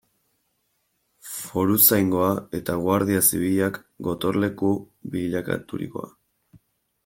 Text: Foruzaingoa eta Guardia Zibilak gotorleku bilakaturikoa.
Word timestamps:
Foruzaingoa 1.33 2.31
eta 2.61 2.79
Guardia 2.87 3.21
Zibilak 3.29 3.77
gotorleku 4.09 4.73
bilakaturikoa. 5.17 6.13